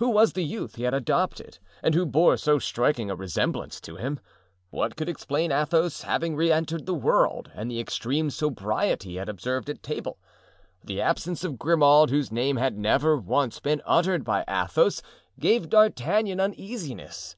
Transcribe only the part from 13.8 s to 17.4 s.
uttered by Athos, gave D'Artagnan uneasiness.